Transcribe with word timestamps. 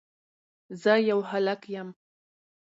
زه 0.81 0.93
يو 1.09 1.19
هلک 1.29 1.61
يم 1.75 1.89